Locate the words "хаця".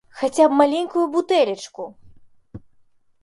0.19-0.45